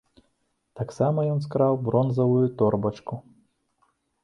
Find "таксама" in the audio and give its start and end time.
0.79-1.25